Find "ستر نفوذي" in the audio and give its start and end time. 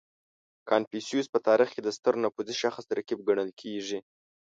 1.97-2.55